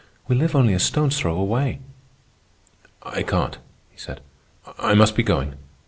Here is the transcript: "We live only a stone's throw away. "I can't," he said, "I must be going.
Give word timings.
"We 0.27 0.35
live 0.35 0.55
only 0.55 0.73
a 0.73 0.79
stone's 0.79 1.19
throw 1.19 1.37
away. 1.39 1.77
"I 3.03 3.21
can't," 3.21 3.59
he 3.91 3.99
said, 3.99 4.19
"I 4.79 4.95
must 4.95 5.15
be 5.15 5.21
going. 5.21 5.53